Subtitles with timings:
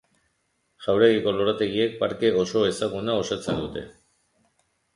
[0.85, 3.87] Jauregiko lorategiek parke oso ezaguna osatzen dute.